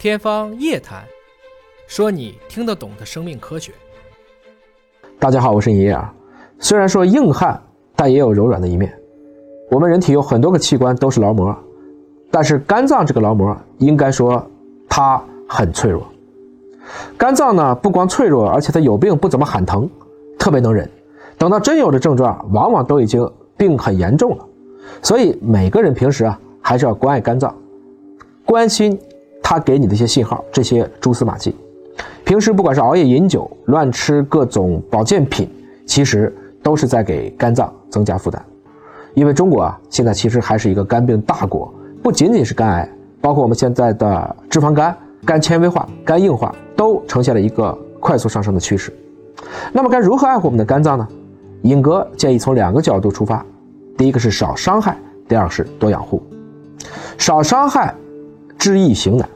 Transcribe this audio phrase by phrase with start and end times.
[0.00, 1.02] 天方夜谭，
[1.86, 3.70] 说你听得懂的生命科学。
[5.18, 6.10] 大家好，我是爷爷啊。
[6.58, 7.62] 虽然说硬汉，
[7.94, 8.90] 但也有柔软的一面。
[9.70, 11.54] 我们人体有很多个器官都是劳模，
[12.30, 14.42] 但是肝脏这个劳模，应该说
[14.88, 16.02] 它很脆弱。
[17.18, 19.86] 肝脏呢，不光脆弱，而且它有病不怎么喊疼，
[20.38, 20.88] 特别能忍。
[21.36, 24.46] 等到真有了症状，往往都已经病很严重了。
[25.02, 27.54] 所以每个人平时啊，还是要关爱肝脏，
[28.46, 28.98] 关心
[29.50, 31.52] 他给你的一些信号，这些蛛丝马迹。
[32.24, 35.50] 平时不管是熬夜饮酒、乱吃各种保健品，
[35.84, 38.40] 其实都是在给肝脏增加负担。
[39.12, 42.88] 因为中国啊，现在其实还是一个肝病大国，不仅仅是肝癌，
[43.20, 48.96] 包括我们现在的脂肪肝、肝纤维化、肝硬化，都呈现了一个快速上升的趋势。
[49.72, 51.08] 那么该如何爱护我们的肝脏呢？
[51.62, 53.44] 尹哥建议从两个角度出发。
[53.98, 54.96] 第一个是少伤害，
[55.26, 56.22] 第二个是多养护。
[57.18, 57.92] 少伤害，
[58.56, 59.28] 知易行难。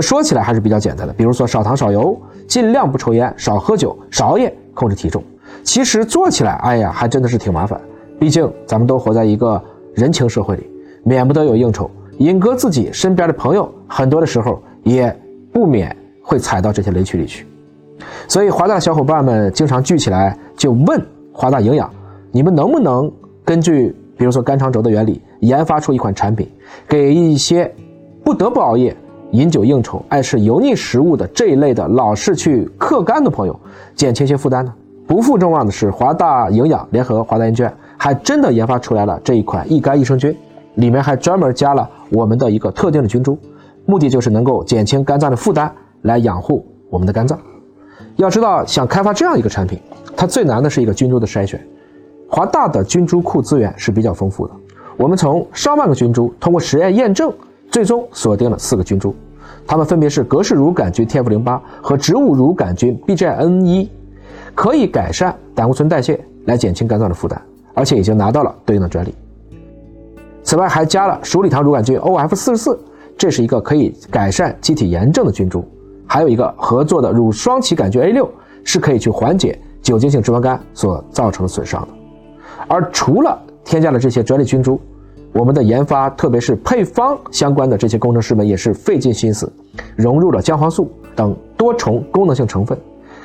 [0.00, 5.22] 说起来还是比较简单的，比如说少糖少油，尽量不抽烟，少喝酒，少熬夜，控制体重。
[5.62, 7.80] 其实做起来，哎呀，还真的是挺麻烦。
[8.18, 9.62] 毕竟咱们都活在一个
[9.94, 10.70] 人情社会里，
[11.02, 11.90] 免不得有应酬。
[12.18, 15.14] 尹哥自己身边的朋友，很多的时候也
[15.52, 17.46] 不免会踩到这些雷区里去。
[18.28, 21.90] 所以华大小伙伴们经常聚起来就问华大营养：
[22.30, 23.10] 你们能不能
[23.44, 23.94] 根据？
[24.18, 26.50] 比如说肝肠轴的原理，研发出一款产品，
[26.88, 27.70] 给一些
[28.24, 28.96] 不得不熬夜、
[29.36, 33.58] 饮酒应酬、爱吃油腻食物的这一类的老是去克肝的朋友，
[33.94, 34.72] 减轻些负担呢。
[35.06, 40.36] 不负众望的是，华大营养联合华大研究院，还真的研发出来了这一款益肝益生菌，
[40.76, 43.38] 里面还专门加了我们的一个特定的菌株，
[43.84, 45.70] 目的就是能够减轻肝脏的负担，
[46.02, 47.38] 来养护我们的肝脏。
[48.16, 49.78] 要知道，想开发这样一个产品，
[50.16, 51.64] 它最难的是一个菌株的筛选。
[52.28, 54.54] 华大的菌株库资源是比较丰富的，
[54.96, 57.32] 我们从上万个菌株通过实验验证，
[57.70, 59.14] 最终锁定了四个菌株，
[59.66, 63.90] 它们分别是格氏乳杆菌 TF 零八和植物乳杆菌 BGN 一，
[64.54, 67.40] 可以改善胆固醇代谢，来减轻肝脏的负担，
[67.74, 69.14] 而且已经拿到了对应的专利。
[70.42, 72.78] 此外，还加了鼠李糖乳杆菌 OF 四十四，
[73.18, 75.64] 这是一个可以改善机体炎症的菌株，
[76.06, 78.30] 还有一个合作的乳双歧杆菌 A 六，
[78.62, 81.88] 是可以去缓解酒精性脂肪肝所造成的损伤的。
[82.68, 84.80] 而除了添加了这些专利菌株，
[85.36, 89.52] 我们的研发，特别是配方相关的这些工程师们也是费尽心思，
[89.94, 92.76] 融入了姜黄素等多重功能性成分，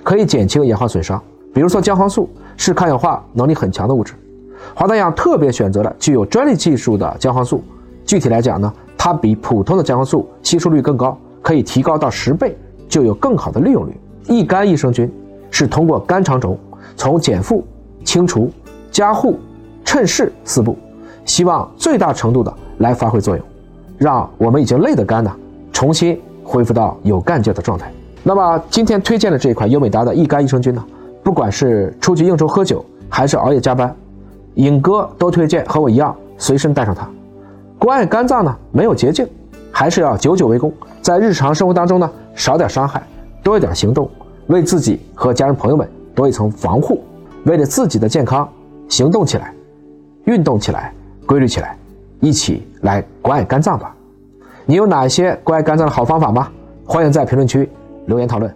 [0.04, 1.22] 可以减轻氧化损伤。
[1.54, 4.14] 比如说，姜黄素是抗氧化能力很强的物质，
[4.76, 7.64] 华大养特别选择了具有专利技术的姜黄素。
[8.04, 12.58] 具体来讲呢，它比普通的姜黄素吸收率更高，可以提高到十倍，
[12.90, 13.98] 就有更好的利用率。
[14.28, 15.10] 益肝益生菌
[15.50, 16.58] 是通过肝肠轴
[16.98, 17.66] 从减负、
[18.04, 18.52] 清除。
[18.92, 19.40] 加护、
[19.86, 20.78] 趁势四步，
[21.26, 23.46] 希望最大程度的来发挥作用，
[23.98, 25.32] 让我们已经累的肝呢
[25.72, 27.92] 重新恢复到有干劲的状态。
[28.24, 30.84] 那么今天推荐的这一款优美达的益肝益生菌呢，
[31.24, 33.96] 不管是出去应酬喝酒，还是熬夜加班，
[34.56, 37.08] 尹哥都推荐和我一样随身带上它。
[37.80, 39.28] 关爱肝脏呢没有捷径，
[39.72, 40.72] 还是要久久为功，
[41.02, 43.02] 在日常生活当中呢少点伤害，
[43.42, 44.10] 多一点行动，
[44.48, 47.02] 为自己和家人朋友们多一层防护，
[47.46, 48.48] 为了自己的健康。
[48.88, 49.54] 行动起来，
[50.26, 50.94] 运动起来，
[51.32, 51.78] 规律起来，
[52.20, 53.96] 一起来关爱肝脏吧！
[54.66, 56.52] 你有哪些关爱肝脏的好方法吗？
[56.86, 57.70] 欢迎在评论区
[58.06, 58.54] 留言讨论。